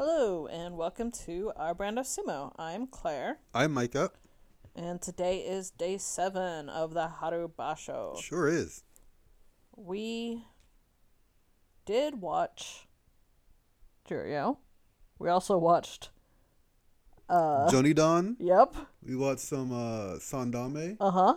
[0.00, 2.52] Hello, and welcome to our brand of sumo.
[2.56, 4.12] I'm Claire, I'm Micah.
[4.76, 8.16] and today is day seven of the Haru Basho.
[8.22, 8.84] Sure is.
[9.74, 10.44] We
[11.84, 12.86] did watch
[14.08, 14.58] Juryo.
[15.18, 16.10] We also watched.
[17.28, 18.36] Uh, Jonidan.
[18.38, 18.76] yep.
[19.04, 20.96] We watched some uh, Sandanme.
[21.00, 21.34] Uh huh.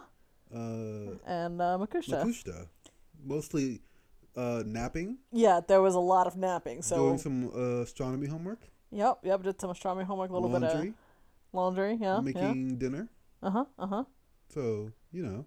[0.54, 2.24] Uh, And uh, Makusha.
[2.26, 2.68] Makushita.
[3.26, 3.82] Mostly
[4.36, 5.18] uh, napping.
[5.32, 6.82] Yeah, there was a lot of napping.
[6.82, 6.96] So.
[6.96, 8.68] doing some uh, astronomy homework.
[8.92, 9.44] Yep, yep.
[9.44, 10.90] Did some astronomy homework, a little bit laundry.
[10.90, 10.94] of
[11.54, 11.98] laundry.
[12.00, 12.20] Yeah.
[12.20, 13.10] making dinner.
[13.42, 13.66] Uh huh.
[13.80, 14.04] Uh huh.
[14.54, 15.46] So, you know,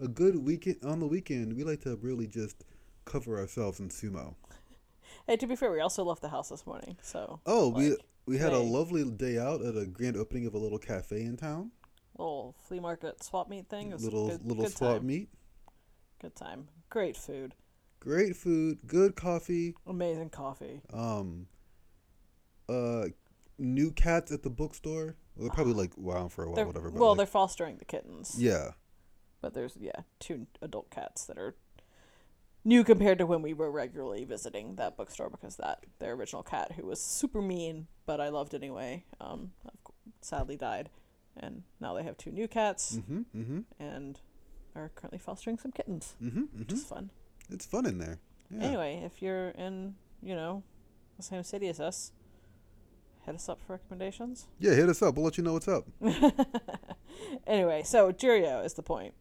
[0.00, 0.84] a good weekend.
[0.84, 2.64] On the weekend, we like to really just
[3.04, 4.34] cover ourselves in sumo.
[5.26, 6.98] Hey, to be fair, we also left the house this morning.
[7.00, 7.40] So.
[7.46, 10.58] Oh, we like, we had a lovely day out at a grand opening of a
[10.58, 11.70] little cafe in town.
[12.18, 13.90] little flea market swap meet thing.
[13.90, 15.06] Little good, little good swap time.
[15.06, 15.28] meet.
[16.20, 16.68] Good time.
[16.90, 17.54] Great food.
[18.04, 19.74] Great food, good coffee.
[19.86, 20.80] Amazing coffee.
[20.92, 21.46] um
[22.68, 23.06] uh
[23.58, 26.90] new cats at the bookstore well, they're probably like wow for a while They're, whatever
[26.90, 28.36] well, like- they're fostering the kittens.
[28.38, 28.70] yeah
[29.40, 31.54] But there's yeah two adult cats that are
[32.64, 36.72] new compared to when we were regularly visiting that bookstore because that their original cat
[36.72, 39.52] who was super mean but I loved anyway um
[40.20, 40.88] sadly died
[41.36, 44.20] and now they have two new cats mm-hmm mm-hmm and
[44.74, 46.76] are currently fostering some kittens mm-hmm, which mm-hmm.
[46.76, 47.10] is fun.
[47.50, 48.18] It's fun in there
[48.50, 50.62] yeah Anyway, if you're in you know
[51.16, 52.12] the same city as us,
[53.24, 54.46] hit us up for recommendations.
[54.58, 55.84] yeah hit us up we'll let you know what's up
[57.46, 59.14] anyway, so Juryo is the point.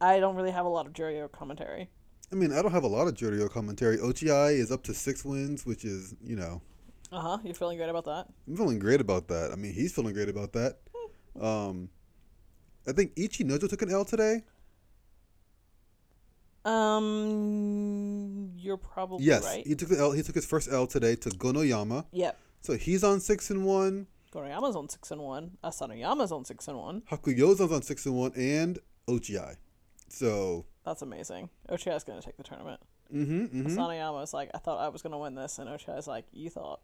[0.00, 1.88] I don't really have a lot of Juryo commentary.
[2.32, 5.24] i mean i don't have a lot of Juryo commentary ochi is up to six
[5.24, 6.60] wins which is you know
[7.12, 7.38] Uh huh.
[7.44, 8.26] You're feeling great about that?
[8.46, 10.72] i'm feeling great about that i mean he's feeling great about that
[11.40, 11.88] um
[12.88, 14.42] i think Ichinojo took an l today
[16.66, 19.66] Um, you're probably yes right.
[19.66, 22.38] he took the l he took his first l today to gonoyama Yep.
[22.60, 25.52] so he's on six and one Gonoyama's on six and one.
[25.64, 27.00] Asanoyama's on six and one.
[27.10, 29.56] Hakuyozan's on six and one, and Ochi.
[30.08, 31.48] So, That's amazing.
[31.70, 32.80] Ochiai's gonna take the tournament.
[33.12, 33.66] mm-hmm, mm-hmm.
[33.66, 36.80] Asanoyama's like, I thought I was gonna win this, and Ochiai's like, you thought.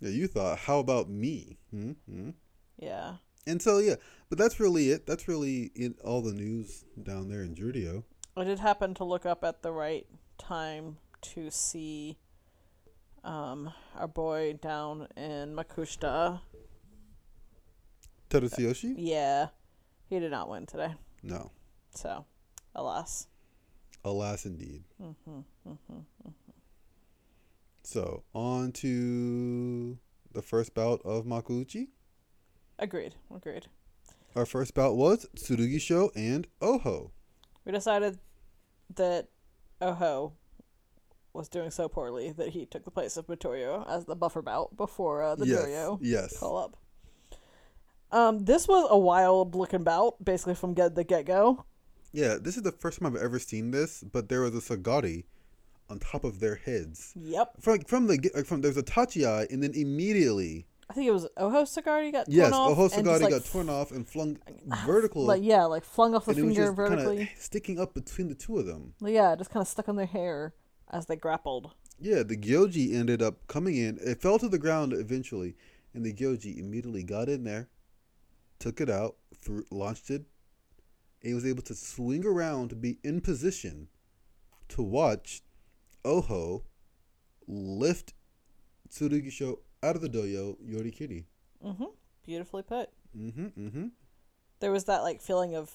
[0.00, 1.58] yeah, you thought, how about me?
[1.74, 2.30] Mm-hmm.
[2.78, 3.14] Yeah.
[3.48, 3.96] And so, yeah,
[4.28, 5.04] but that's really it.
[5.06, 8.04] That's really in all the news down there in Juryo.
[8.36, 10.06] I did happen to look up at the right
[10.38, 12.16] time to see
[13.24, 16.40] um, our boy down in Makushita.
[18.30, 18.94] Terutsuyoshi?
[18.96, 19.48] Yeah,
[20.08, 20.94] he did not win today.
[21.22, 21.50] No.
[21.94, 22.24] So,
[22.74, 23.26] alas.
[24.04, 24.84] Alas, indeed.
[24.98, 25.96] hmm hmm
[27.84, 29.98] So, on to
[30.32, 31.88] the first bout of Makuuchi.
[32.78, 33.14] Agreed.
[33.34, 33.66] Agreed.
[34.34, 37.12] Our first bout was Tsurugisho and Oho.
[37.64, 38.18] We decided
[38.94, 39.28] that
[39.80, 40.32] Oho
[41.32, 44.76] was doing so poorly that he took the place of Mitoryu as the buffer bout
[44.76, 45.60] before uh, the yes.
[45.62, 46.38] Dorio Yes.
[46.38, 46.76] call up.
[48.10, 51.64] Um, this was a wild looking bout, basically from get the get go.
[52.12, 55.24] Yeah, this is the first time I've ever seen this, but there was a Sagari
[55.88, 57.14] on top of their heads.
[57.16, 57.54] Yep.
[57.60, 61.26] from from the like from there's a Tachiai and then immediately I think it was
[61.38, 62.72] Oho Sagari got torn yes off.
[62.72, 64.36] Oho Sagari like, got torn off and flung
[64.84, 67.30] vertical Like yeah, like flung off the and it was finger vertically.
[67.38, 68.92] sticking up between the two of them.
[69.00, 70.52] Yeah, just kind of stuck on their hair
[70.90, 71.70] as they grappled.
[71.98, 73.98] Yeah, the Gyoji ended up coming in.
[74.02, 75.54] It fell to the ground eventually,
[75.94, 77.70] and the Gyoji immediately got in there,
[78.58, 80.26] took it out, threw, launched it,
[81.22, 83.88] and he was able to swing around to be in position
[84.68, 85.40] to watch
[86.04, 86.64] Oho
[87.48, 88.12] lift
[88.90, 91.24] Tsurugisho out of the dohyo Yorikiri.
[91.64, 91.84] Mm-hmm.
[92.24, 92.90] Beautifully put.
[93.16, 93.46] Mm-hmm.
[93.46, 93.86] Mm-hmm.
[94.60, 95.70] There was that like feeling of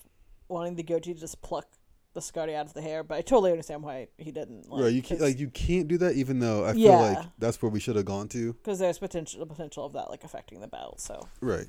[0.47, 1.66] wanting the Gyoji to just pluck
[2.13, 4.69] the Sagari out of the hair, but I totally understand why he didn't.
[4.69, 6.16] Like, right, you can't like you can't do that.
[6.16, 7.00] Even though I feel Yeah.
[7.00, 8.53] like that's where we should have gone to.
[8.53, 10.95] because there's potential the potential of that like affecting the battle.
[10.97, 11.68] So Right.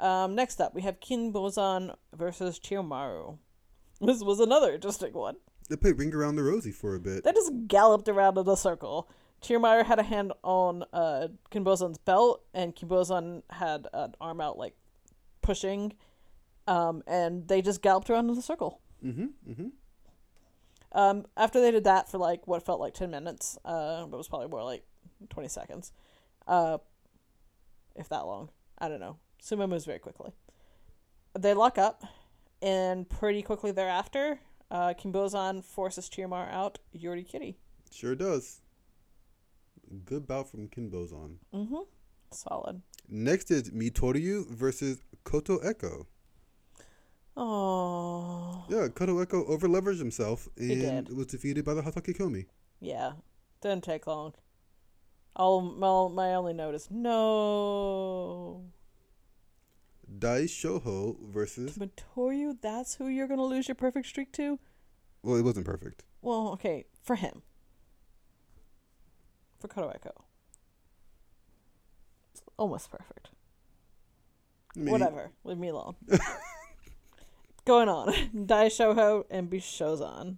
[0.00, 3.38] um, next up we have Kinbozan versus Chiyomaru.
[4.00, 5.36] This was another interesting one.
[5.68, 7.24] They played Ring Around the Rosie for a bit.
[7.24, 9.08] They just galloped around in a circle.
[9.42, 14.74] Chiyomaru had a hand on uh, Kinbozan's belt, and Kinbozan had an arm out, like
[15.42, 15.92] pushing,
[16.66, 18.80] um, and they just galloped around in a circle.
[19.04, 19.50] Mm-hmm.
[19.50, 19.68] Mm-hmm.
[20.92, 24.28] Um, after they did that for like what felt like ten minutes, uh, but was
[24.28, 24.82] probably more like
[25.28, 25.92] twenty seconds,
[26.46, 26.78] uh,
[27.94, 28.50] if that long.
[28.78, 29.18] I don't know.
[29.42, 30.32] Sumo moves very quickly.
[31.38, 32.04] They lock up,
[32.60, 36.78] and pretty quickly thereafter, uh, Kinbozan forces Chiyomaru out.
[36.96, 37.54] Yorikiri.
[37.92, 38.60] Sure does.
[40.04, 41.36] Good bout from Kinbozan.
[41.54, 41.82] Mm-hmm.
[42.30, 42.82] Solid.
[43.08, 46.06] Next is Mitoryu versus Kotoeko.
[47.36, 48.64] Oh.
[48.68, 52.46] Yeah, Kotoeko over leveraged himself and was defeated by the Hatakikomi.
[52.80, 53.12] Yeah.
[53.60, 54.34] Didn't take long.
[55.34, 58.64] All my, my only note is no.
[60.18, 61.78] Dai Shoho versus.
[61.78, 64.58] Mitoryu, that's who you're gonna lose your perfect streak to.
[65.22, 66.04] Well, it wasn't perfect.
[66.22, 67.42] Well, okay, for him.
[69.60, 69.92] For.
[72.32, 73.30] It's almost perfect.
[74.76, 75.30] Mean, Whatever.
[75.44, 75.96] Leave me alone.
[77.64, 78.12] Going on.
[78.46, 80.36] Dai Shoho and Bushozan.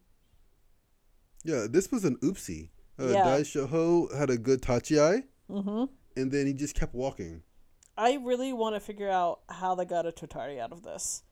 [1.44, 2.70] Yeah, this was an oopsie.
[2.98, 3.24] Uh, Yeah.
[3.24, 5.84] Dai Shoho had a good tachi Mm-hmm.
[6.16, 7.42] and then he just kept walking.
[7.98, 11.22] I really want to figure out how they got a Tottari out of this.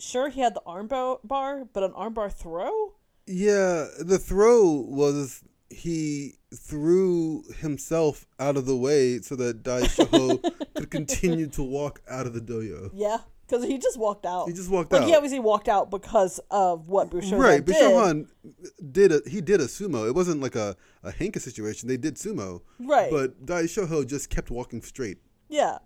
[0.00, 2.94] Sure, he had the arm bar, but an arm bar throw?
[3.26, 10.42] Yeah, the throw was he threw himself out of the way so that Dai Shoho
[10.74, 12.90] could continue to walk out of the dojo.
[12.94, 14.48] Yeah, because he just walked out.
[14.48, 15.08] He just walked like out.
[15.08, 17.74] he obviously walked out because of what Bushozan right, did.
[17.76, 18.28] Bushozan
[18.92, 20.08] did a he did a sumo.
[20.08, 21.88] It wasn't like a a Henka situation.
[21.88, 23.10] They did sumo, Right.
[23.10, 25.18] but Dai Shoho just kept walking straight.
[25.50, 25.78] yeah,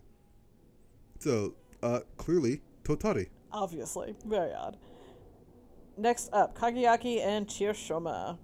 [1.18, 3.28] So uh, clearly, Tottari.
[3.50, 4.14] obviously.
[4.24, 4.76] Very odd.
[5.98, 8.38] Next up, Kagayaki and Chiyoshoma.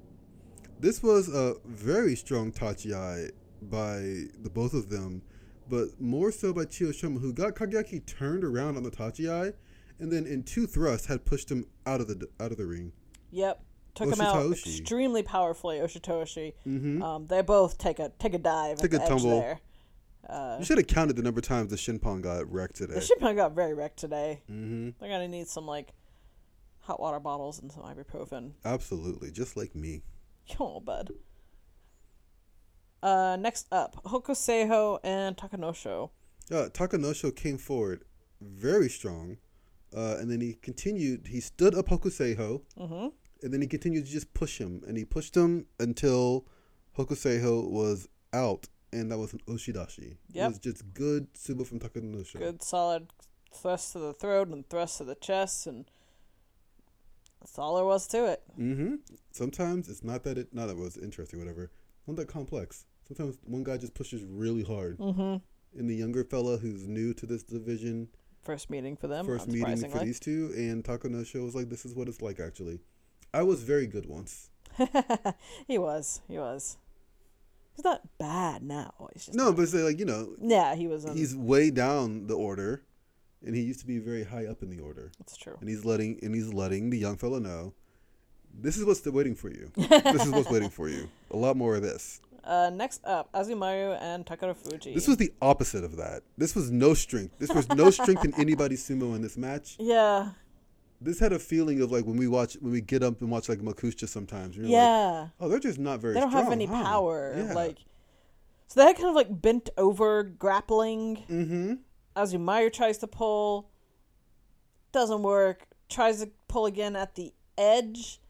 [0.81, 3.31] This was a very strong tachi
[3.63, 3.97] by
[4.43, 5.23] the both of them,
[5.69, 9.53] but more so by Chiyoshoma, who got Kagayaki turned around on the tachi
[9.99, 12.93] and then in two thrusts had pushed him out of the out of the ring.
[13.31, 13.63] Yep.
[13.95, 16.53] Took him out extremely powerfully, Oshitoshi.
[16.67, 17.03] Mm-hmm.
[17.03, 19.41] Um, they both take a take a dive Take a tumble.
[19.41, 19.61] there.
[20.29, 22.95] Uh, you should have counted the number of times the Shinpan got wrecked today.
[22.95, 24.43] the shipment got very wrecked today.
[24.51, 24.91] mm-hmm.
[25.01, 25.95] They're gonna need some like
[26.81, 28.53] hot water bottles and some ibuprofen.
[28.65, 30.03] Absolutely, just like me.
[30.61, 31.13] Oh, bud.
[33.03, 36.11] Uh, next up, Hokuseiho and Takanosho.
[36.51, 38.05] Uh, Takanosho came forward
[38.41, 39.37] very strong,
[39.97, 41.29] uh, and then he continued.
[41.29, 43.09] He stood up Hokuseiho, Mm-hmm.
[43.43, 46.47] and then he continued to just push him, and he pushed him until
[46.97, 50.17] Hokuseiho was out, and that was an Oshidashi.
[50.35, 52.39] It was just good sumo from Takanosho.
[52.39, 53.13] Good solid
[53.55, 55.85] thrust to the throat and thrust to the chest, and
[57.41, 58.43] that's all there was to it.
[58.59, 58.97] Mm-hmm.
[59.33, 61.71] Sometimes it's not that it not that it was interesting, whatever.
[62.07, 62.87] Not that complex.
[63.07, 65.37] Sometimes one guy just pushes really hard, Mm-hmm.
[65.79, 68.09] and the younger fella who's new to this division,
[68.43, 69.27] First meeting for them.
[69.27, 72.81] first meeting for these two, and Takanosho was like, "This is what it's like." Actually,
[73.35, 74.51] I was very good once.
[75.67, 76.21] he was.
[76.29, 76.77] He was.
[77.75, 78.93] He's not bad now.
[79.13, 81.05] He's just No, not- but it's like you know, yeah, he was.
[81.05, 82.83] In, he's way down the order,
[83.45, 85.13] and he used to be very high up in the order.
[85.19, 85.57] That's true.
[85.61, 87.75] And he's letting and he's letting the young fella know,
[88.53, 89.71] this is what's waiting for you.
[89.77, 91.09] this is what's waiting for you.
[91.31, 92.21] A lot more of this.
[92.45, 94.95] Uh, next up, Azumaryu and Takara Fuji.
[94.95, 96.23] This was the opposite of that.
[96.39, 97.35] This was no strength.
[97.39, 99.77] This was no strength in anybody's sumo in this match.
[99.79, 100.31] yeah,
[100.99, 103.49] This had a feeling of like when we watch when we get up and watch
[103.51, 104.57] like Makusha sometimes.
[104.57, 105.29] You're like, yeah.
[105.41, 106.15] oh, they're just not very.
[106.15, 106.15] Strong.
[106.15, 106.85] They don't have strong, any huh?
[106.85, 107.35] power.
[107.37, 107.53] Yeah.
[107.53, 107.79] Like,
[108.67, 111.25] so they had kind of like bent over grappling.
[111.29, 111.75] Mm-hmm.
[112.19, 113.71] Azumaryu tries to pull,
[114.93, 115.63] doesn't work.
[115.89, 118.21] Tries to pull again at the edge,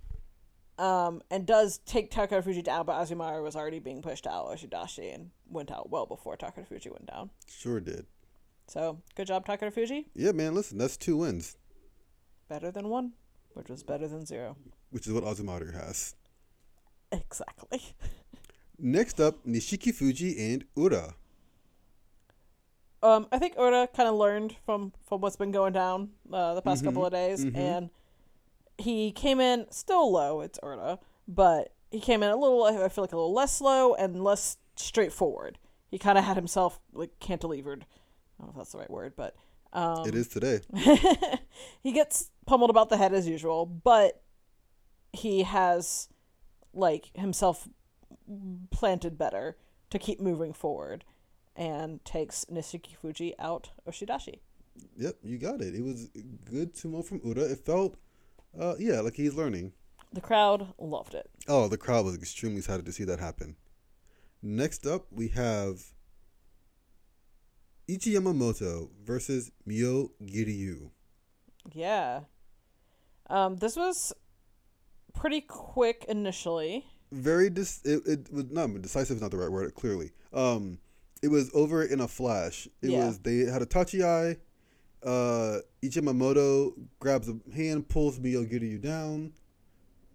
[0.78, 2.86] um, and does take Takara Fuji down.
[2.86, 6.90] But Azumaryu was already being pushed out Oshidashi and went out well before Takara Fuji
[6.90, 7.30] went down.
[7.48, 8.06] Sure did.
[8.68, 10.06] So good job, Takara Fuji.
[10.14, 10.54] Yeah, man.
[10.54, 11.56] Listen, that's two wins,
[12.48, 13.12] Better than one,
[13.54, 14.56] which was better than zero.
[14.90, 16.14] which is what Azumaryu has.
[17.10, 17.82] Exactly.
[18.78, 21.14] Next up, Nishiki Fuji and Ura.
[23.02, 26.62] Um, I think Ura kind of learned from from what's been going down uh, the
[26.62, 27.56] past Mhm, couple of days, mhm.
[27.56, 27.90] and
[28.76, 30.40] he came in still low.
[30.40, 32.64] It's Ura, but he came in a little.
[32.64, 35.58] I feel like a little less slow and less straightforward.
[35.90, 37.82] He kind of had himself like cantilevered.
[37.82, 39.34] I don't know if that's the right word, but
[39.72, 40.60] um, it is today.
[41.82, 44.22] he gets pummeled about the head as usual, but
[45.12, 46.08] he has
[46.74, 47.68] like himself
[48.70, 49.56] planted better
[49.90, 51.04] to keep moving forward
[51.58, 54.38] and takes Nishiki Fuji out Oshidashi.
[54.96, 55.74] Yep, you got it.
[55.74, 56.08] It was
[56.48, 57.42] good sumo from Ura.
[57.42, 57.96] It felt,
[58.58, 59.72] uh, yeah, like he's learning.
[60.12, 61.28] The crowd loved it.
[61.48, 63.56] Oh, the crowd was extremely excited to see that happen.
[64.40, 65.82] Next up, we have
[67.88, 70.90] Ichi Yamamoto versus Mio Giryu.
[71.74, 72.20] Yeah.
[73.28, 74.12] Um, this was
[75.12, 76.86] pretty quick initially.
[77.10, 77.80] Very dis.
[77.84, 79.16] It, it was not decisive.
[79.16, 79.74] Is not the right word.
[79.74, 80.78] Clearly, um,
[81.22, 82.68] it was over in a flash.
[82.82, 83.06] It Yeah.
[83.06, 84.36] was they had a tachi eye.
[85.06, 89.32] Uh, Ichi Yamamoto grabs a hand, pulls Myogiryu down.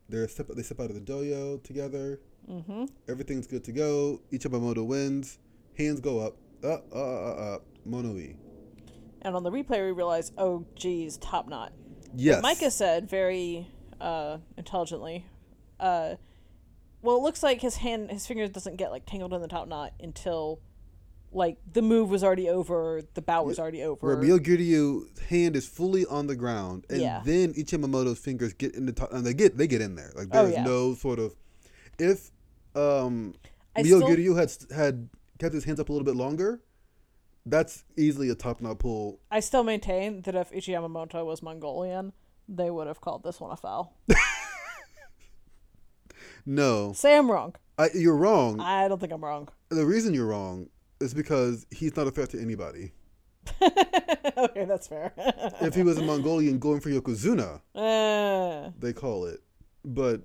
[0.09, 0.47] They're step.
[0.49, 2.19] They step out of the dojo together.
[2.49, 2.85] Mm-hmm.
[3.07, 4.21] Everything's good to go.
[4.31, 5.39] Ichiyamamoto wins.
[5.77, 6.35] Hands go up.
[6.63, 7.59] Uh, uh, uh, uh.
[7.85, 8.37] Mono-ii.
[9.21, 11.73] And on the replay, we realize, oh, geez, top knot.
[12.15, 12.41] Yes.
[12.41, 13.67] Micah said very
[13.99, 15.25] uh, intelligently,
[15.79, 16.15] uh,
[17.01, 19.67] well, it looks like his hand, his fingers doesn't get like tangled in the top
[19.67, 20.59] knot until
[21.33, 24.05] like the move was already over, the bout was already over.
[24.07, 27.21] Where Myogiryu's hand is fully on the ground, and Yeah.
[27.25, 30.11] then Ichiyamamoto's fingers get in the top, and they get they get in there.
[30.15, 30.63] Like Oh, there's yeah.
[30.63, 31.35] no sort of
[31.99, 32.31] if
[32.75, 33.35] um
[33.75, 35.09] Myogiryu had had
[35.39, 36.61] kept his hands up a little bit longer,
[37.45, 39.19] that's easily a top knot pull.
[39.31, 42.13] I still maintain that if Ichi Yamamoto was Mongolian,
[42.47, 43.97] they would have called this one a foul.
[46.45, 47.55] No, Say I'm wrong.
[47.77, 48.59] I, you're wrong.
[48.59, 49.47] I don't think I'm wrong.
[49.69, 50.67] the reason you're wrong
[50.99, 52.91] is because he's not a threat to anybody.
[54.37, 55.13] okay, that's fair.
[55.61, 59.41] if he was a Mongolian going for Yokozuna, Uh, they call it.
[59.85, 60.21] But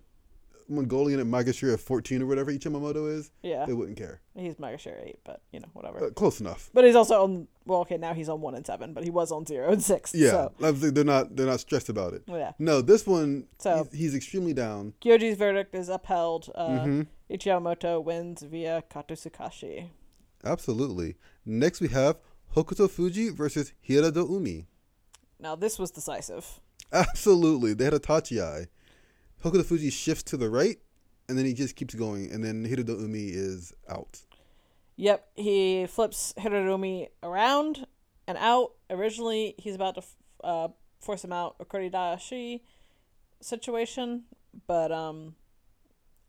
[0.68, 4.20] Mongolian at Maegashira 14 or whatever Ichiyamamoto is, yeah, they wouldn't care.
[4.36, 6.04] he's Maegashira 8, but you know, whatever.
[6.06, 6.70] Uh, close enough.
[6.74, 9.32] But he's also on, well, okay, now he's on 1 and 7, but he was
[9.32, 10.14] on 0 and 6.
[10.14, 12.22] Yeah, So, they're not they're not stressed about it.
[12.28, 12.52] yeah.
[12.58, 14.92] No, this one So- he's, he's extremely down.
[15.02, 16.50] Gyoji's verdict is upheld.
[16.54, 17.06] Uh, Mhm.
[17.30, 19.88] Ichi Yamamoto wins via Katasukashi.
[20.44, 21.16] Absolutely.
[21.44, 22.18] Next we have
[22.54, 24.66] Hokuto Fuji versus Hirado Umi.
[25.40, 26.60] Now, this was decisive.
[26.92, 28.66] Absolutely, they had a tachi eye.
[29.44, 30.78] Hokuto Fuji shifts to the right,
[31.28, 34.20] and then he just keeps going, and then Hirado Umi is out.
[34.96, 37.86] Yep, he flips Hiradoumi around
[38.26, 38.72] and out.
[38.90, 40.02] Originally, he's about to
[40.42, 40.68] uh,
[40.98, 42.62] force him out, a Dashi
[43.40, 44.24] situation,
[44.66, 45.36] but um,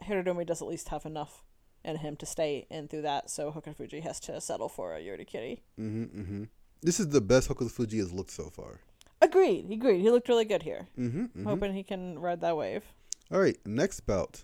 [0.04, 1.44] Hiradoumi does at least have enough
[1.84, 5.60] in him to stay in through that, so Hokufuji has to settle for a Yorikiri.
[5.78, 6.44] hmm hmm
[6.82, 8.80] This is the best Fuji has looked so far.
[9.22, 10.02] Agreed, agreed.
[10.02, 10.88] He looked really good here.
[10.96, 12.84] hmm hmm Hoping he can ride that wave.
[13.32, 14.44] All right, next bout.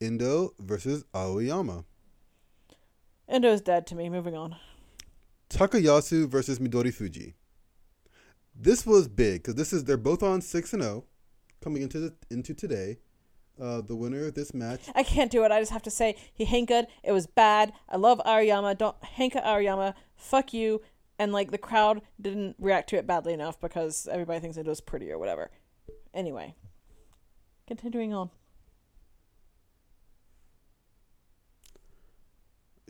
[0.00, 1.84] Endo versus Aoiyama.
[3.28, 4.08] Endo's dead to me.
[4.08, 4.56] Moving on.
[5.50, 7.34] Takayasu versus Midori Fuji.
[8.54, 11.04] This was big because this is they're both on six and zero,
[11.60, 12.98] coming into the, into today.
[13.60, 15.52] Uh, the winner of this match, I can't do it.
[15.52, 16.86] I just have to say he hankered.
[17.02, 17.72] It was bad.
[17.88, 18.78] I love Aoiyama.
[18.78, 19.94] Don't hanker Aoiyama.
[20.16, 20.80] Fuck you.
[21.18, 24.80] And like the crowd didn't react to it badly enough because everybody thinks it was
[24.80, 25.50] pretty or whatever.
[26.14, 26.54] Anyway,
[27.66, 28.30] continuing on.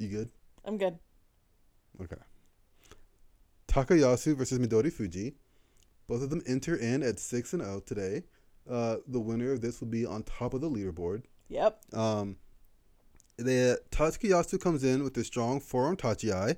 [0.00, 0.30] you good?
[0.64, 0.98] I'm good.
[2.00, 2.16] Okay.
[3.68, 5.34] Takayasu versus Midori Fuji.
[6.08, 8.24] Both of them enter in at six and zero today.
[8.68, 11.22] Uh, the winner of this will be on top of the leaderboard.
[11.48, 11.80] Yep.
[11.94, 12.36] Um,
[13.36, 16.56] the Takayasu comes in with a strong forearm tachi eye.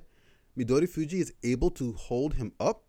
[0.57, 2.83] Midori Fuji is able to hold him up,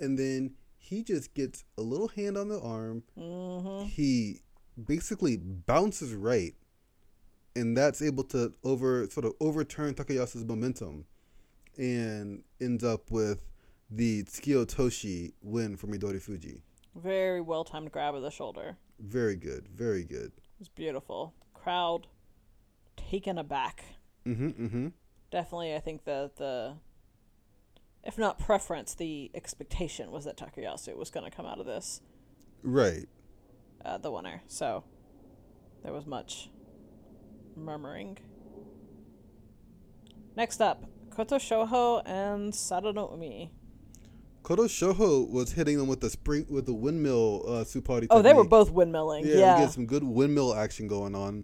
[0.00, 3.02] and then he just gets a little hand on the arm.
[3.18, 3.86] Mm-hmm.
[3.86, 4.42] He
[4.82, 6.54] basically bounces right,
[7.54, 11.04] and that's able to over sort of overturn Takayasu's momentum,
[11.76, 13.40] and ends up with
[13.90, 16.62] the Tsukio Toshi win for Midori Fuji.
[16.96, 18.76] Very well timed grab of the shoulder.
[18.98, 20.32] Very good, very good.
[20.36, 21.34] It was beautiful.
[21.52, 22.06] Crowd
[22.96, 23.84] taken aback.
[24.26, 24.48] Mm-hmm.
[24.48, 24.86] Mm-hmm.
[25.30, 26.76] Definitely, I think the the
[28.02, 32.00] if not preference, the expectation was that Takayasu was going to come out of this
[32.62, 33.06] Right.
[33.84, 34.42] uh, the winner.
[34.46, 34.84] So
[35.82, 36.48] there was much
[37.56, 38.18] murmuring.
[40.36, 43.50] Next up, Koto Shoho and Sadano Umi.
[44.46, 48.06] Koto Shoho was hitting them with the spring with the windmill uh, tsuppari.
[48.10, 49.24] Oh, they were both windmilling.
[49.24, 49.58] Yeah, Yeah.
[49.58, 51.42] we get some good windmill action going on.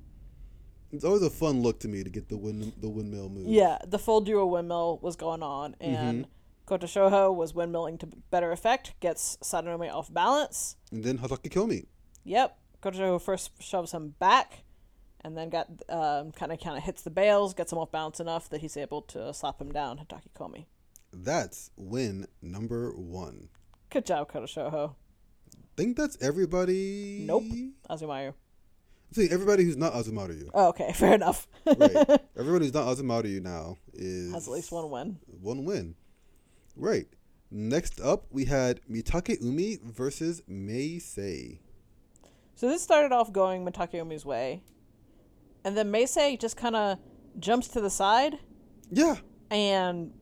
[0.92, 3.48] It's always a fun look to me to get the wind the windmill move.
[3.48, 6.28] Yeah, the full duo windmill was going on, and
[6.64, 10.76] Koto Shoho was windmilling to better effect, gets Sadano Umi off balance.
[10.92, 11.86] And then Hatake Komi.
[12.22, 12.56] Yep.
[12.82, 14.62] Koto Shoho first shoves him back,
[15.22, 18.20] and then got um, kind of kind of hits the bales, gets him off balance
[18.20, 19.98] enough that he's able to slap him down.
[19.98, 20.66] Hataki Komi.
[21.12, 23.48] That's win number one.
[23.90, 24.94] Good job, Koto Shoho.
[25.76, 27.24] think that's everybody.
[27.26, 27.44] Nope.
[27.90, 28.34] Azumaryu.
[29.12, 30.48] See, everybody who's not Azumaryu.
[30.54, 31.46] Oh, okay, fair enough.
[31.66, 31.94] Right.
[32.38, 35.18] everybody who's not Azumaryu now is Has at least one win.
[35.26, 35.94] One win.
[36.76, 37.06] Right.
[37.50, 41.58] Next up, we had Mitake Umi versus Meisei.
[42.54, 44.62] So this started off going Mitake Umi's way,
[45.64, 46.98] and then Meisei just kind of
[47.38, 48.38] jumps to the side,
[48.90, 49.16] Yeah,
[49.50, 50.12] and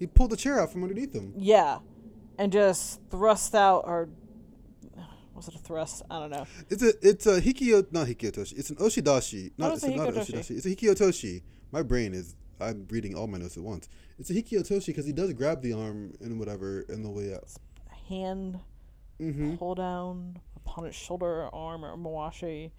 [0.00, 1.32] he pulled the chair out from underneath him.
[1.36, 1.78] yeah,
[2.38, 4.08] and just thrust out or
[5.34, 6.02] was it a thrust?
[6.10, 6.46] I don't know.
[6.68, 8.58] It's a it's a hikio not hikiotoshi.
[8.58, 9.52] It's an oshidashi.
[9.56, 10.50] Not, Oh, it's it's a not an oshidashi.
[10.56, 11.42] It's a hikiotoshi.
[11.70, 13.88] My brain is I'm reading all my notes at once.
[14.18, 17.48] It's a hikiotoshi because he does grab the arm and whatever in the way out.
[18.08, 18.58] Hand
[19.20, 19.56] Mm-hmm.
[19.56, 22.70] pull down upon its shoulder, arm, or mawashi.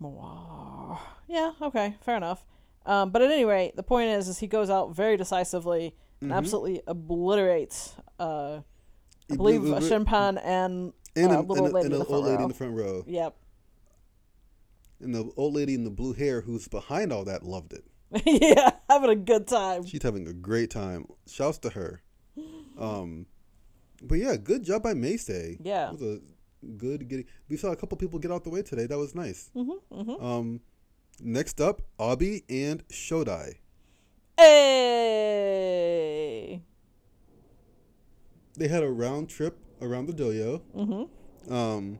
[0.00, 0.98] Mawa.
[1.28, 2.44] Yeah, okay, fair enough.
[2.86, 6.30] Um, but at any rate, the point is, is he goes out very decisively and
[6.30, 6.36] Mhm.
[6.36, 7.94] absolutely obliterates.
[8.18, 8.60] Uh,
[9.30, 12.06] I believe a Shimpan and and, uh, a, little and, a, lady and in an
[12.06, 12.42] the old lady row.
[12.42, 13.04] in the front row.
[13.06, 13.36] Yep.
[15.00, 17.84] And the old lady in the blue hair who's behind all that loved it.
[18.26, 19.84] yeah, having a good time.
[19.84, 21.06] She's having a great time.
[21.26, 22.02] Shouts to her.
[22.78, 23.26] Um,
[24.02, 25.58] but yeah, good job by Meisei.
[25.62, 25.88] Yeah.
[25.88, 26.20] It was a
[26.76, 27.26] good getting.
[27.48, 28.86] We saw a couple people get out the way today.
[28.86, 29.50] That was nice.
[29.56, 30.24] Mm-hmm, mm-hmm.
[30.24, 30.60] Um,
[31.20, 33.58] next up, Abi and Shodai.
[34.38, 35.42] Hey.
[38.56, 40.62] They had a round trip around the dojo.
[40.76, 41.52] Mm-hmm.
[41.52, 41.98] Um,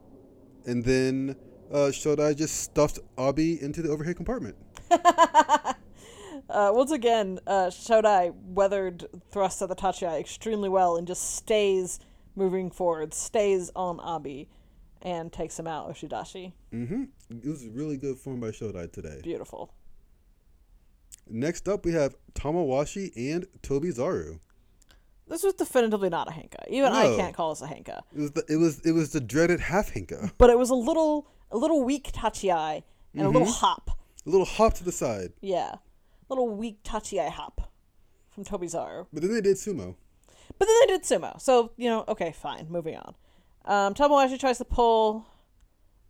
[0.67, 1.37] and then
[1.73, 4.57] uh, Shodai just stuffed Abi into the overhead compartment.
[6.53, 11.99] Uh, once again, uh, Shodai weathered thrusts of the Tachiai extremely well and just stays
[12.37, 14.51] moving forward, stays on Abi,
[15.01, 16.53] and takes him out, Oshidashi.
[16.73, 17.05] Mm-hmm.
[17.43, 19.21] It was really good form by Shodai today.
[19.23, 19.73] Beautiful.
[21.29, 24.39] Next up, we have Tamawashi and Toby Zaru.
[25.29, 26.65] This was definitively not a Henka.
[26.69, 28.01] Even I can't call this a Henka.
[28.15, 30.33] It was the, it was it was the dreaded half henka.
[30.37, 32.83] But it was a little a little weak Tachiai
[33.15, 33.51] and a little Mm-hmm.
[33.53, 33.91] hop.
[34.27, 35.75] A little hop to the side, Yeah.
[35.75, 35.79] A
[36.29, 37.71] little weak touchy eye hop
[38.31, 39.07] from Toby Zaru.
[39.13, 39.95] but then they did sumo.
[40.59, 41.41] But then they did sumo.
[41.41, 42.67] So, you know, okay, fine.
[42.69, 43.15] Moving on.
[43.65, 45.27] Um, Tamawashi tries to pull,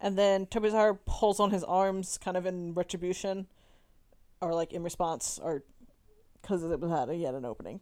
[0.03, 3.47] and then Tobizaru pulls on his arms, kind of in retribution,
[4.43, 5.63] or like in response, or
[6.43, 7.81] because it was had he had an opening.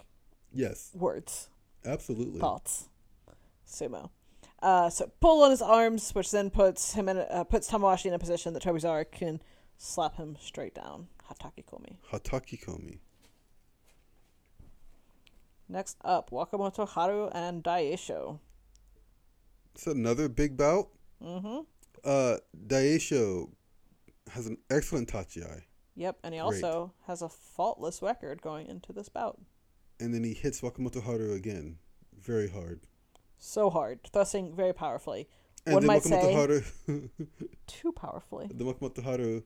[0.53, 1.49] Yes, Words,
[1.85, 2.39] absolutely.
[2.39, 2.89] thoughts,
[3.67, 4.11] sumo.
[4.62, 8.07] Uh, so pull on his arms, which then puts him in a, uh, puts Tamawashi
[8.07, 9.41] in a position that Tobizaru can
[9.79, 11.09] slap him straight down.
[11.31, 11.97] Hataki komi.
[12.12, 12.99] Hataki Komi.
[15.69, 18.41] Next up, Wakamoto Haru and Daisho.
[19.75, 20.89] It's another big bout.
[21.25, 21.61] Mm-hmm.
[22.04, 23.50] Uh, Daisho
[24.30, 25.62] has an excellent tachiai,
[25.97, 26.62] Yep, and he Great.
[26.64, 29.38] also has a faultless record going into this bout.
[29.99, 31.76] and then he hits Wakamoto Haru again,
[32.19, 32.80] very hard.
[33.38, 35.28] So hard, thrusting very powerfully.
[35.66, 37.09] And One then might Wakamoto say Haru,
[37.66, 38.49] too powerfully.
[38.52, 39.42] the Wakamoto Haru,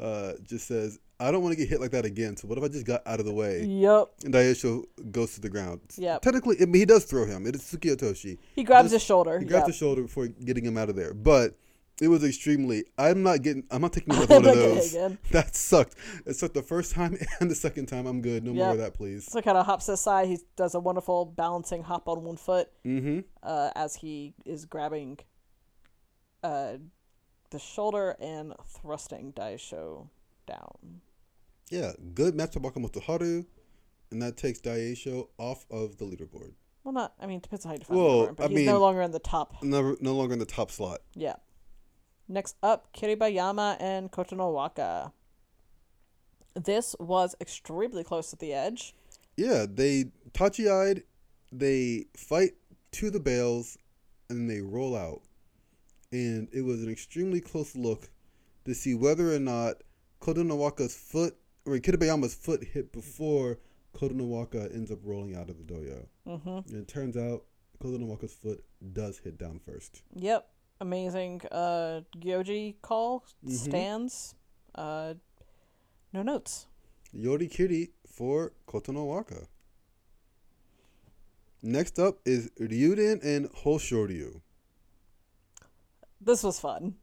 [0.00, 2.36] uh, just says, "I don't want to get hit like that again.
[2.36, 4.08] So what if I just got out of the way?" Yep.
[4.24, 5.80] And Daisho goes to the ground.
[5.96, 6.22] Yep.
[6.22, 7.46] Technically, I mean, he does throw him.
[7.46, 8.38] It is Tsukiotoshi.
[8.56, 9.38] He grabs his shoulder.
[9.38, 9.66] He grabs yep.
[9.68, 11.14] the shoulder before getting him out of there.
[11.14, 11.56] But
[12.00, 12.84] it was extremely.
[12.98, 13.64] I'm not getting.
[13.70, 14.94] I'm not taking another one of those.
[15.30, 15.94] That sucked.
[16.26, 18.06] It sucked the first time and the second time.
[18.06, 18.44] I'm good.
[18.44, 19.24] No more of that, please.
[19.30, 20.28] So kind of hops aside.
[20.28, 23.20] He does a wonderful balancing hop on one foot Mm-hmm.
[23.42, 25.18] uh, as he is grabbing
[26.42, 26.74] uh,
[27.50, 30.08] the shoulder and thrusting Daisho
[30.46, 31.00] down.
[31.70, 33.44] Yeah, good match to Wakamoto Haru,
[34.10, 36.52] and that takes Daisho off of the leaderboard.
[36.82, 37.14] Well, not.
[37.18, 38.36] I mean, depends on how you define Well, it.
[38.36, 39.62] But I he's no longer in the top.
[39.62, 41.00] No, no longer in the top slot.
[41.14, 41.36] Yeah.
[42.28, 45.12] Next up, Kiribayama and Kotonowaka.
[46.54, 48.94] This was extremely close at the edge.
[49.36, 51.02] Yeah, they touchy-eyed.
[51.52, 52.52] They fight
[52.92, 53.76] to the bales,
[54.30, 55.22] and they roll out.
[56.12, 58.08] And it was an extremely close look
[58.64, 59.82] to see whether or not
[60.20, 63.58] Kotonowaka's foot, or Kiribayama's foot hit before
[63.94, 66.06] Kodonowaka ends up rolling out of the dojo.
[66.26, 66.72] Mm-hmm.
[66.72, 67.44] And it turns out
[67.82, 70.02] Kotonowaka's foot does hit down first.
[70.14, 70.48] Yep.
[70.84, 71.40] Amazing.
[71.50, 73.50] Uh, Gyoji call Mhm.
[73.52, 74.34] stands.
[74.74, 75.14] Uh,
[76.12, 76.66] no notes.
[77.10, 79.46] Yori Kiri for Kotonowaka.
[81.62, 84.42] Next up is Ryuden and Hoshoryu.
[86.20, 86.96] This was fun.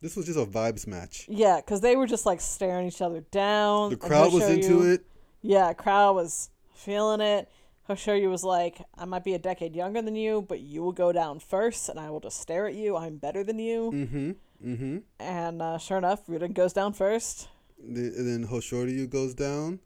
[0.00, 1.26] This was just a vibes match.
[1.28, 3.90] Yeah, because they were just like staring each other down.
[3.90, 5.04] The crowd was into it.
[5.42, 7.50] Yeah, crowd was feeling it.
[7.88, 11.12] Hoshoryu was like, I might be a decade younger than you, but you will go
[11.12, 12.96] down first, and I will just stare at you.
[12.96, 13.90] I'm better than you.
[13.94, 14.30] Mm-hmm.
[14.72, 14.96] Mm-hmm.
[15.20, 17.48] And uh, sure enough, Ryuden goes down first.
[17.78, 19.80] The, and then Hoshoryu goes down.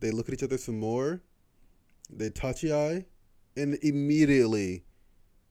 [0.00, 1.22] They look at each other some more.
[2.10, 3.06] They touchy eye,
[3.56, 4.84] and immediately,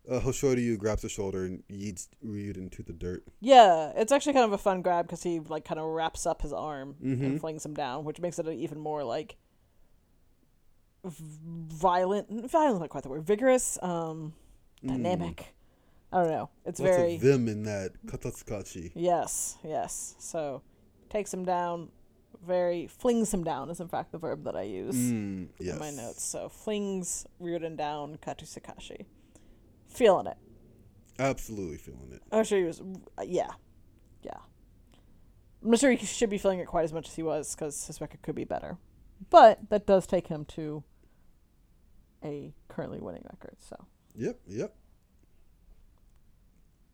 [0.10, 3.24] uh, Hoshoryu grabs the shoulder and yeets Ryuden to the dirt.
[3.42, 6.42] Yeah, it's actually kind of a fun grab because he like kind of wraps up
[6.42, 7.26] his arm Mhm.
[7.26, 9.36] and flings him down, which makes it even more like
[11.10, 12.50] violent.
[12.50, 13.24] Violent, not quite the word.
[13.24, 14.34] Vigorous, um,
[14.86, 15.54] dynamic.
[16.12, 16.50] I don't know.
[16.66, 16.86] It's Mm.
[16.86, 18.92] Lots very of vim in that katasukashi.
[18.96, 20.16] yes, yes.
[20.20, 20.62] So
[21.10, 21.90] takes him down.
[22.46, 25.74] Very flings him down is in fact the verb that I use Mm, yes.
[25.74, 26.24] in my notes.
[26.24, 29.06] So flings Ryuden down Katasukashi.
[29.88, 30.38] Feeling it.
[31.20, 32.22] Absolutely feeling it.
[32.32, 32.80] I'm sure he was.
[33.18, 33.50] uh, Yeah,
[34.22, 34.38] yeah.
[35.64, 37.88] I'm not sure he should be feeling it quite as much as he was because
[37.88, 38.78] his record could be better,
[39.32, 40.84] but that does take him to
[42.24, 43.56] a currently winning record.
[43.60, 44.76] So Yep, yep.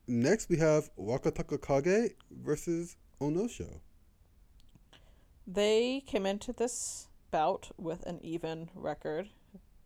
[0.07, 3.79] Next, we have Wakataka Kage versus Onosho.
[5.47, 9.29] they came into this bout with an even record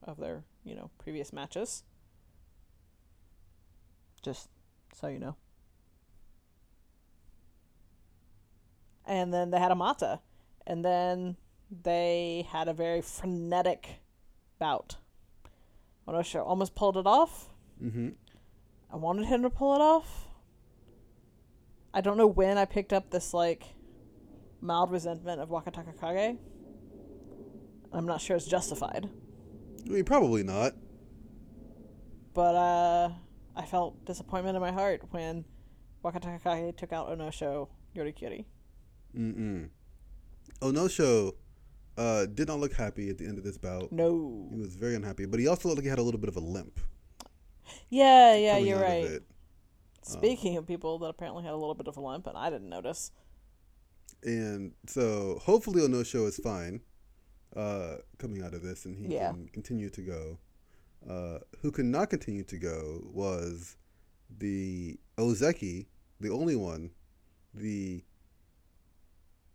[0.04, 1.84] of their, you know, previous matches.
[4.24, 4.50] Just
[4.94, 5.36] so you know.
[9.08, 10.20] and then they had a matta,
[10.68, 11.38] and then
[11.72, 14.02] they had a very frenetic
[14.60, 14.98] bout.
[16.08, 17.50] Onosho almost pulled it off.
[17.84, 18.10] Mm-hmm.
[18.92, 20.28] I wanted him to pull it off.
[21.94, 23.64] I don't know when I picked up this like
[24.62, 26.38] mild resentment of Wakataka Kage.
[27.92, 29.10] I'm not sure it's justified,
[29.86, 30.74] I mean, probably not.
[32.34, 33.10] but uh,
[33.56, 35.46] I felt disappointment in my heart when
[36.04, 38.46] Wakataka Kage took out Onosho Yorikiri.
[39.18, 39.70] Mm-mm.
[40.62, 41.34] Onosho
[41.98, 43.92] uh, did not look happy at the end of this bout.
[43.92, 44.48] No.
[44.52, 46.36] He was very unhappy, but he also looked like he had a little bit of
[46.38, 46.80] a limp.
[47.90, 49.04] Yeah, yeah, you're right.
[49.04, 49.24] it.
[50.04, 52.70] Speaking of people that apparently had a little bit of a limp, and I didn't
[52.70, 53.12] notice.
[54.24, 56.82] And so hopefully Onosho is fine
[57.56, 59.32] uh, coming out of this and he Yeah.
[59.32, 60.40] can continue to go.
[61.08, 63.78] Uh, who could not continue to go was
[64.38, 65.88] the Ozeki,
[66.20, 66.92] the only one,
[67.54, 68.04] the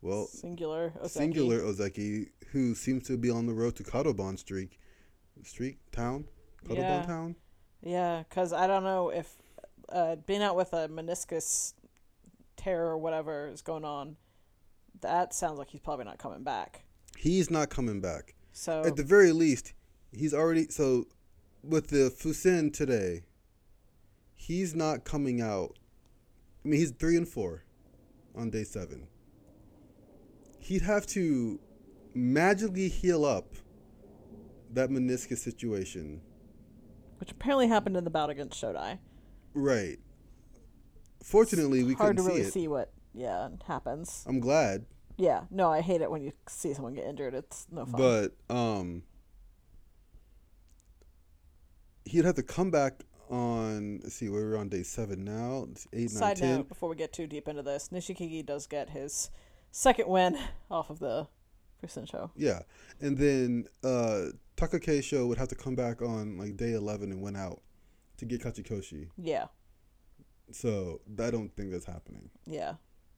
[0.03, 0.93] well singular.
[1.03, 1.09] Ozeki.
[1.11, 4.79] singular Ozeki, who seems to be on the road to Kadoban streak,
[5.45, 6.27] streak town,
[6.67, 7.03] Kadoban Yeah.
[7.07, 7.37] town.
[7.83, 9.37] Yeah, because I don't know if
[9.89, 11.75] uh, being out with a meniscus
[12.57, 14.17] tear or whatever is going on.
[15.01, 16.85] That sounds like he's probably not coming back.
[17.17, 18.35] He's not coming back.
[18.53, 19.73] So At the very least,
[20.13, 21.07] he's already so
[21.63, 23.23] with the Fusen today.
[24.35, 25.79] He's not coming out.
[26.65, 27.65] I mean, he's three and four
[28.37, 29.09] on day seven.
[30.63, 31.59] He'd have to
[32.15, 33.55] magically heal up
[34.73, 36.21] that meniscus situation,
[37.19, 38.99] which apparently happened in the bout against Shodai.
[39.55, 39.99] right?
[41.23, 44.25] Fortunately, we Hard couldn't to really see what yeah happens.
[44.27, 47.35] I'm glad, Yeah, no, I hate it when you see someone get injured.
[47.35, 48.01] It's no fun.
[48.49, 49.03] but um,
[52.05, 54.01] he'd have to come back on.
[54.03, 55.67] Let's see, we're on day seven now.
[55.71, 56.57] It's eight, nine, Side ten.
[56.59, 59.31] note: Before we get too deep into this, Nishikigi does get his
[59.73, 60.39] second win
[60.71, 61.27] off of the
[61.83, 62.31] Fusensho.
[62.37, 62.61] Yeah,
[63.01, 67.21] and then uh, Taka Keisho would have to come back on like day eleven and
[67.21, 67.61] win out
[68.19, 69.09] to get Kachikoshi.
[69.19, 69.47] Yeah,
[70.53, 72.31] So I don't think that's happening.
[72.47, 72.75] yeah.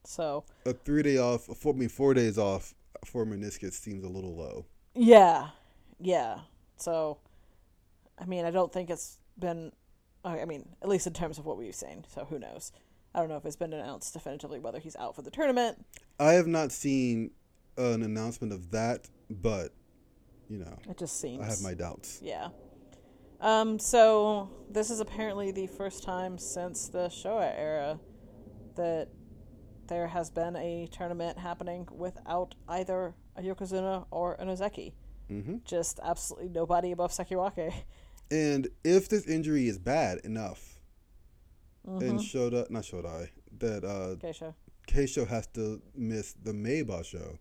[0.07, 2.75] So A three day off, a four, I mean four days off
[3.07, 4.67] for meniscus seems a little low.
[4.95, 5.49] Yeah,
[5.99, 6.41] yeah.
[6.77, 7.19] So,
[8.19, 9.73] I mean, I don't think it's been.
[10.25, 12.05] I mean, at least in terms of what we've seen.
[12.09, 12.71] So who knows?
[13.15, 15.85] I don't know if it's been announced definitively whether he's out for the tournament.
[16.19, 17.31] I have not seen
[17.77, 19.73] an announcement of that, but
[20.49, 21.43] you know, It just seems.
[21.43, 22.21] I have my doubts.
[22.23, 22.49] Yeah.
[23.41, 23.79] Um.
[23.79, 27.99] So this is apparently the first time since the Showa era
[28.77, 29.09] that
[29.87, 34.93] there has been a tournament happening without either a Yokozuna or an Ozeki.
[35.31, 35.57] Mm-hmm.
[35.65, 37.73] Just absolutely nobody above Sekiwake.
[38.31, 40.74] And if this injury is bad enough,
[41.87, 42.09] Mm-hmm.
[42.09, 44.17] and Shoda, not Shodai, that uh.
[44.87, 47.39] Keisho has to miss the May basho.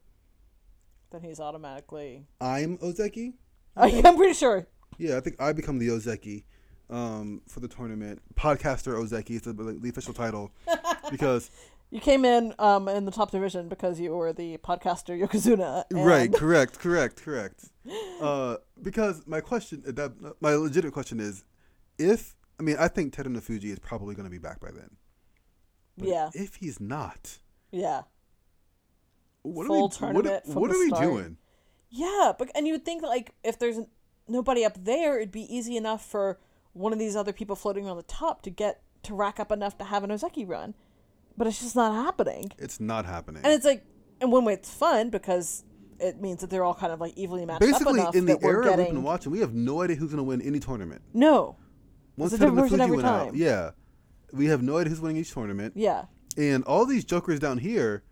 [1.12, 2.26] Then he's automatically.
[2.40, 3.34] I'm Ozeki.
[3.76, 4.66] I'm pretty sure.
[4.98, 6.44] Yeah, I think I become the Ozeki
[6.90, 8.22] um, for the tournament.
[8.36, 10.52] Podcaster Ozeki is the, the official title
[11.12, 11.52] because
[11.92, 15.84] You came in um in the top division because you were the podcaster Yokozuna.
[15.92, 17.66] and- right, correct, correct, correct.
[18.22, 21.44] Uh, because my question, that my legitimate question is,
[22.00, 24.92] if I mean I think Teruno Fuji is probably going to be back by then.
[25.98, 26.30] But Yeah.
[26.34, 27.40] If he's not,
[27.72, 28.04] Yeah.
[29.42, 29.90] what Full are we?
[29.90, 31.04] Tournament what the are we start.
[31.04, 31.38] doing?
[31.90, 33.78] Yeah, but and you would think like if there's
[34.28, 36.40] nobody up there, it'd be easy enough for
[36.72, 39.78] one of these other people floating around the top to get to rack up enough
[39.78, 40.74] to have an Ozeki run.
[41.38, 42.52] But it's just not happening.
[42.58, 43.44] It's not happening.
[43.44, 43.86] And it's like
[44.22, 45.66] in one way it's fun because
[46.00, 48.40] it means that they're all kind of like evenly matched up Basically, enough in the
[48.42, 51.02] era we've been watching, we have no idea who's going to win any tournament.
[51.14, 51.58] No.
[52.18, 53.72] Once It's a different Teruno person Fuji every went out, yeah,
[54.32, 55.74] we have no idea who's winning each tournament.
[55.76, 56.06] Yeah.
[56.38, 58.04] And all these jokers down here,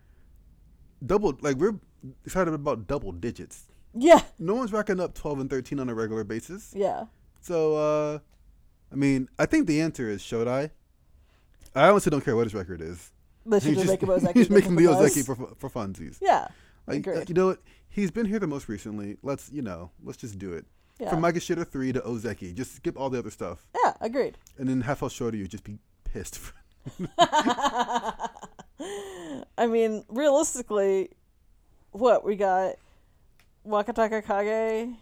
[1.06, 1.80] double like we're
[2.26, 3.68] excited about double digits.
[3.94, 4.22] Yeah.
[4.40, 6.74] No one's racking up twelve and thirteen on a regular basis.
[6.76, 7.06] Yeah.
[7.42, 8.20] So, uh,
[8.92, 10.72] I mean, I think the answer is Shodai.
[11.74, 13.12] I honestly don't care what his record is.
[13.46, 14.34] Let's He's just make Ozeki.
[14.36, 16.18] he's making Ozeki for for funsies.
[16.22, 16.48] Yeah.
[16.88, 17.60] Like, uh, you know what?
[17.90, 19.18] He's been here the most recently.
[19.24, 20.66] Let's you know, let's just do it.
[21.02, 21.10] Yeah.
[21.10, 24.38] From Magashita three to Ozeki, just skip all the other stuff, Yeah, agreed.
[24.60, 26.40] and then half Shorty, you just be pissed.
[29.58, 31.10] I mean, realistically,
[31.92, 32.76] what we got
[33.68, 34.96] Wakataka Kage.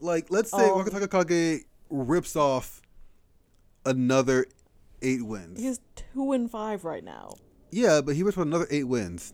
[0.00, 2.82] like let's say Um, Wakataka Kage rips off
[3.86, 4.46] another
[5.02, 5.60] eight wins.
[5.60, 7.34] He's two and five right now,
[7.70, 9.32] Yeah, but he rips off another eight wins.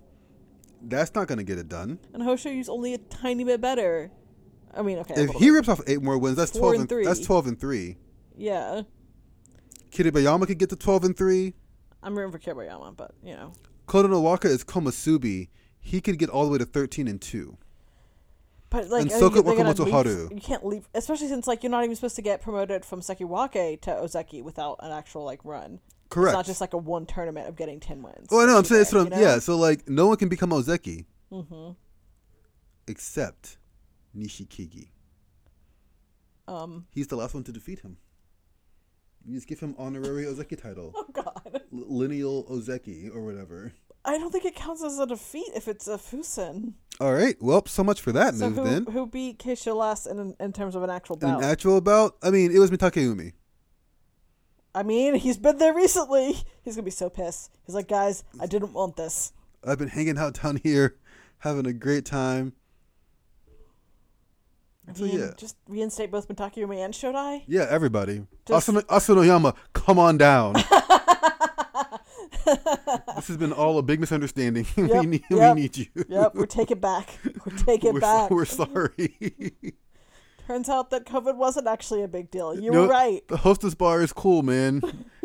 [0.82, 1.98] That's not gonna get it done.
[2.12, 4.10] and Hoshou's only a tiny bit better.
[4.76, 6.88] I mean, okay, If he rips off eight more wins, that's Four twelve and and,
[6.88, 7.04] three.
[7.04, 7.96] that's twelve and three.
[8.36, 8.82] yeah,
[9.90, 11.54] Kiribayama could get to twelve and three.
[12.02, 13.52] I'm rooting for Kiribayama, but you know,
[13.86, 15.48] Kotonowaka is Komusubi.
[15.80, 17.56] he could get all the way to 13 and 2.
[18.70, 20.28] But like, And so could Wakamoto Haru.
[20.32, 23.80] You can't leave, especially since like you're not even supposed to get promoted from Sekiwake
[23.82, 25.80] to Ozeki without an actual like run.
[26.10, 26.30] Correct.
[26.32, 28.28] It's not just like a one tournament of getting ten wins.
[28.30, 28.58] Oh, I know.
[28.58, 29.20] I'm saying it's what I'm, you know?
[29.20, 29.38] yeah.
[29.38, 31.72] So like, no one can become Ozeki Mm-hmm.
[32.86, 33.58] except
[34.16, 34.88] Nishikigi.
[36.46, 36.86] Um.
[36.90, 37.96] He's the last one to defeat him.
[39.26, 41.40] You just give him honorary Ozeki title, Oh God.
[41.54, 43.72] L- lineal Ozeki or whatever.
[44.04, 46.74] I don't think it counts as a defeat if it's a Fusen.
[47.00, 47.36] All right.
[47.40, 48.84] Well, so much for that So move who then.
[48.92, 52.16] who beat Keisho last in in terms of an actual An actual bout.
[52.22, 53.32] I mean, it was Mitakeumi.
[54.74, 56.36] I mean, he's been there recently.
[56.62, 57.50] He's gonna be so pissed.
[57.64, 59.32] He's like, guys, I didn't want this.
[59.66, 60.96] I've been hanging out down here,
[61.38, 62.52] having a great time.
[64.92, 65.30] So, yeah.
[65.36, 67.42] just reinstate both Mitakeumi and Shodai.
[67.46, 68.26] Yeah, everybody.
[68.46, 70.52] Just- Asuna, Asanoyama, come on down.
[72.44, 74.66] this has been all a big misunderstanding.
[74.76, 75.56] we, need, yep.
[75.56, 75.86] we need you.
[76.08, 77.18] Yep, we take it back.
[77.44, 78.30] We take it we're, back.
[78.30, 79.54] we're sorry.
[80.46, 82.54] Turns out that COVID wasn't actually a big deal.
[82.58, 83.26] You No, were right.
[83.28, 84.82] The hostess bar is cool, man.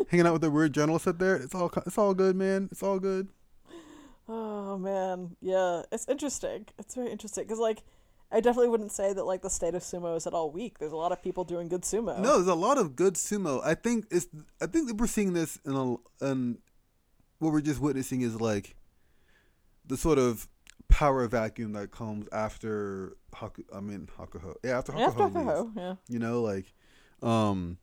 [0.08, 2.68] Hanging out with the weird journalist up there, it's all it's all good, man.
[2.72, 3.28] It's all good.
[4.32, 6.66] Oh man, yeah, it's interesting.
[6.78, 7.82] It's very interesting because like,
[8.32, 10.78] I definitely wouldn't say that like the state of sumo is at all weak.
[10.78, 12.18] There's a lot of people doing good sumo.
[12.18, 13.60] No, there's a lot of good sumo.
[13.64, 14.28] I think it's
[14.60, 16.58] I think that we're seeing this in a and
[17.38, 18.76] what we're just witnessing is like
[19.86, 20.48] the sort of
[20.88, 24.54] power vacuum that comes after Haku, I mean Hakuho.
[24.62, 25.06] Yeah, after Hakuho.
[25.06, 25.22] after.
[25.24, 25.94] Hakuho, yeah.
[26.08, 26.72] You know, like
[27.22, 27.78] um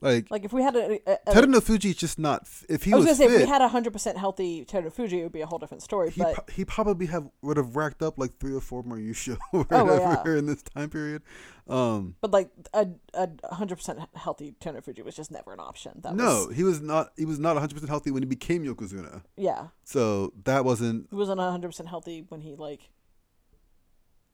[0.00, 3.18] like, Like if we had a, a, a just not if he I was, was,
[3.18, 5.40] gonna say fit, if we had a hundred percent healthy Teruno Fuji, it would be
[5.40, 6.10] a whole different story.
[6.10, 8.96] he but pro- he probably have would have racked up like three or four more
[8.96, 10.38] Yusho or Oh, yeah.
[10.38, 11.22] in this time period.
[11.68, 15.92] Um but like a a hundred percent healthy Teruno Fuji was just never an option.
[16.02, 19.22] That no, was, he was not he was not 100% healthy when he became Yokozuna.
[19.36, 22.90] yeah, So that wasn't he wasn't hundred percent healthy when he like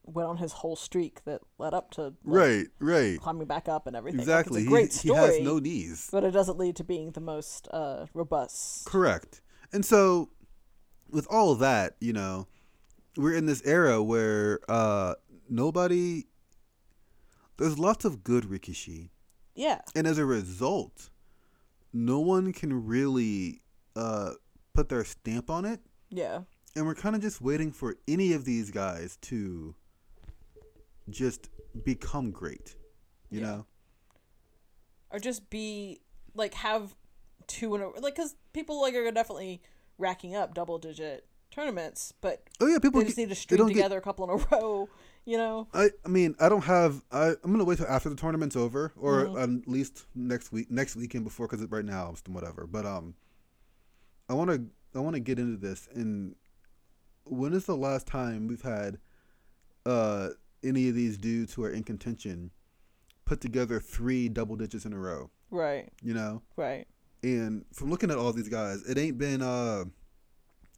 [0.07, 3.21] went on his whole streak that led up to like, right, right.
[3.21, 4.19] climbing back up and everything.
[4.21, 4.61] Like, Exactly.
[4.63, 5.21] it's a great he, story.
[5.21, 6.09] he has no knees.
[6.13, 8.87] but it doesn't lead to being the most uh, robust.
[8.87, 9.41] Correct.
[9.73, 10.31] And so
[11.11, 12.47] with all of that, you know,
[13.17, 15.15] we're in this era where uh
[15.49, 16.25] nobody
[17.59, 19.09] there's lots of good Rikishi.
[19.55, 21.09] Yeah, And as a result,
[21.93, 23.63] no one can really
[23.97, 24.33] uh
[24.75, 25.81] put their stamp on it.
[26.11, 26.41] yeah,
[26.77, 29.75] And we're kind of just waiting for any of these guys to
[31.11, 31.49] just
[31.85, 32.75] become great.
[33.31, 33.47] You Yeah.
[33.47, 33.67] know?
[35.11, 36.01] or just be
[36.35, 36.95] like have
[37.47, 39.63] two in a like because people like are definitely
[39.99, 43.59] racking up double digit tournaments, but Oh yeah, people they just get- need to string
[43.59, 44.89] don't get- together a couple in a row.
[45.25, 47.03] You know, I, I mean, I don't have.
[47.11, 49.61] I, I'm gonna wait till after the tournament's over, or Mhm.
[49.63, 52.65] at least next week, next weekend before, because right now I'm still whatever.
[52.67, 53.15] But um,
[54.29, 54.65] I want to,
[54.95, 55.89] I want to get into this.
[55.93, 56.37] And
[57.25, 58.99] when is the last time we've had,
[59.85, 60.29] uh,
[60.63, 62.51] any of these dudes who are in contention,
[63.25, 65.31] put together three double digits in a row?
[65.51, 66.87] right, You know, right,
[67.23, 69.85] and from looking at all these guys, it ain't been uh,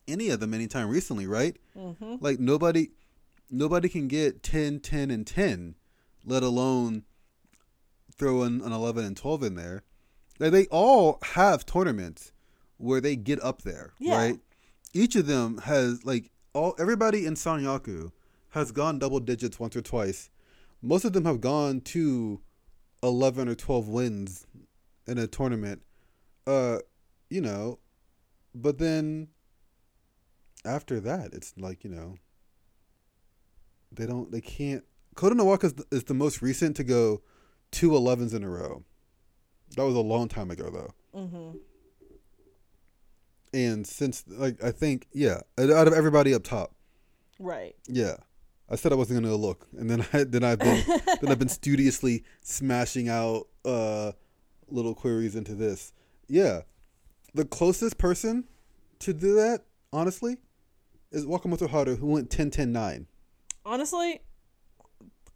[0.06, 1.56] any of them anytime recently, right?
[1.76, 2.16] mm-hmm.
[2.20, 2.88] Like nobody
[3.50, 5.74] nobody can get 10, 10 and 10,
[6.24, 7.04] let alone
[8.14, 9.82] throw in an 11 and 12 in there.
[10.38, 12.32] Like they all have tournaments
[12.76, 14.16] where they get up there, Yeah.
[14.16, 14.38] right?
[14.92, 18.12] Each of them has like all everybody in Sanyaku
[18.58, 20.30] has gone double digits once or twice.
[20.82, 22.40] Most of them have gone to
[23.02, 24.46] 11 or 12 wins
[25.06, 25.82] in a tournament.
[26.46, 26.78] Uh,
[27.30, 27.78] you know,
[28.54, 29.28] but then
[30.64, 32.16] after that, it's like, you know,
[33.92, 34.84] they don't, they can't.
[35.14, 37.22] Kotonowaka is the, is the most recent to go
[37.70, 38.84] two 11s in a row.
[39.76, 41.20] That was a long time ago, though.
[41.20, 41.58] Mm-hmm.
[43.52, 46.74] And since, like, I think, yeah, out of everybody up top,
[47.38, 47.74] right.
[47.86, 48.16] yeah.
[48.70, 50.84] I said I wasn't gonna look, and then I then I've been
[51.20, 54.12] then I've been studiously smashing out uh,
[54.68, 55.92] little queries into this.
[56.28, 56.62] Yeah,
[57.34, 58.44] the closest person
[59.00, 60.36] to do that, honestly,
[61.10, 63.06] is Wakamoto Haru, who went 10-10-9.
[63.64, 64.20] Honestly,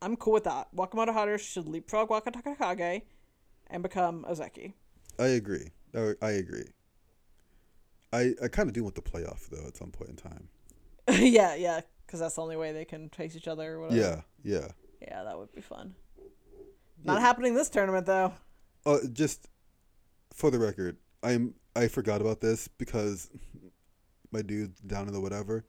[0.02, 0.68] I'm cool with that.
[0.74, 3.02] Wakamoto Haru should leapfrog Wakatakakage
[3.68, 4.74] and become Ozeki.
[5.18, 5.70] I agree.
[5.94, 6.66] I, I agree.
[8.12, 10.48] I I kind of do want the playoff though at some point in time.
[11.10, 13.74] yeah, yeah, because that's the only way they can face each other.
[13.74, 14.00] Or whatever.
[14.00, 14.20] Yeah,
[14.60, 14.68] yeah.
[15.00, 15.94] yeah, that would be fun.
[17.04, 18.32] Not happening this tournament though.
[18.86, 19.48] Uh, just
[20.32, 23.30] for the record, I'm I forgot about this because
[24.30, 25.64] my dude down in the whatever.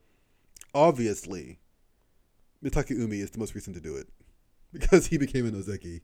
[0.74, 1.60] Obviously,
[2.64, 4.08] Mitake Umi is the most recent to do it
[4.72, 6.00] because he became an Ozeki.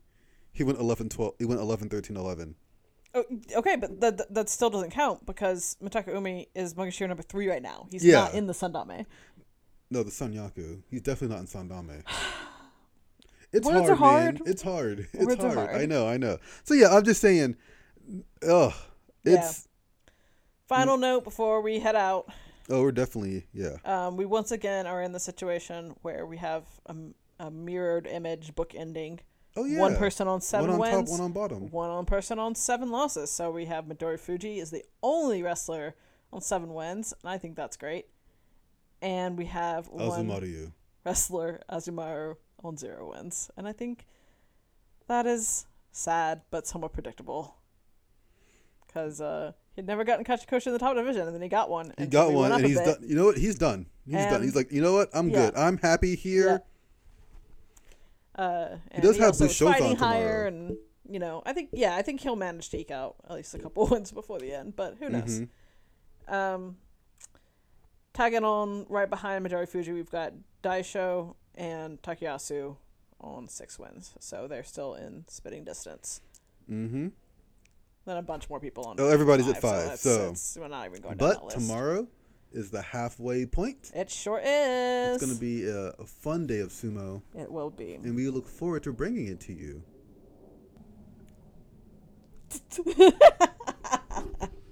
[0.53, 2.55] He went 11 12 he went 11 13 11.
[3.15, 3.25] Oh,
[3.57, 7.63] okay, but that that- still doesn't count because Mitake Umi is Maegashira number three right
[7.63, 7.87] now.
[7.91, 8.21] He's Yeah.
[8.21, 9.07] not in the Sundame.
[9.91, 10.83] No, the Sanyaku.
[10.89, 12.03] He's definitely not in Sandame.
[13.53, 14.35] It's Words hard, hard.
[14.41, 14.43] man.
[14.49, 15.09] It's hard.
[15.13, 15.55] It's Words hard.
[15.57, 15.75] hard.
[15.75, 16.07] I know.
[16.07, 16.39] I know.
[16.63, 17.57] So yeah, I'm just saying.
[18.49, 18.73] Ugh.
[19.25, 19.67] It's.
[20.69, 22.33] Final note before we head out.
[22.69, 23.79] Oh, we're definitely yeah.
[23.85, 26.95] Um, we once again are in the situation where we have a,
[27.41, 29.19] a mirrored image book ending.
[29.57, 29.81] Oh yeah.
[29.81, 31.11] One person on seven One on wins.
[31.11, 31.71] top, one on bottom.
[31.71, 33.31] one on person on seven losses.
[33.31, 35.95] So we have Midorifuji is the only wrestler
[36.33, 38.07] on seven wins, and I think that's great.
[39.03, 40.29] And we have one
[41.05, 44.07] wrestler Azumaryu on zero wins, and I think
[45.09, 47.57] that is sad but somewhat predictable.
[48.87, 51.93] Because uh, he'd never gotten Kachikoshi in the top division, and then he got one.
[51.97, 52.97] He got one, and he's done.
[53.03, 53.39] You know what?
[53.39, 53.87] He's done.
[54.05, 54.43] He's done.
[54.43, 55.09] He's like, you know what?
[55.13, 55.47] I'm yeah.
[55.47, 55.57] good.
[55.57, 56.63] I'm happy here.
[58.37, 60.77] Uh, and does have is Shows on fighting higher, and
[61.09, 63.59] you know, I think yeah, I think he'll manage to eke out at least a
[63.59, 65.41] couple wins before the end, but who knows?
[66.29, 66.33] Mhm.
[66.33, 66.77] Um,
[68.13, 72.77] tagging on right behind Midorifuji, we've got Daieisho and Takayasu
[73.21, 76.21] on six wins, so they're still in spitting distance.
[76.71, 77.09] Mm-hmm.
[78.07, 78.97] Then a bunch more people on.
[78.99, 82.07] Oh, everybody's at five, five, it's- so- it's- we're not even going But tomorrow
[82.53, 83.91] is the halfway point.
[83.95, 85.15] it sure is.
[85.17, 87.95] It's going to be a, a fun day of sumo, It will be.
[87.95, 89.83] and we look forward to bringing it to you.